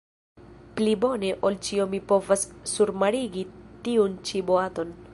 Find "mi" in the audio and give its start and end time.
1.93-2.01